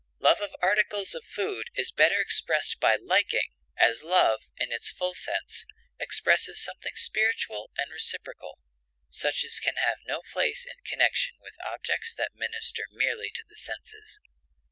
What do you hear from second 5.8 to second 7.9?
expresses something spiritual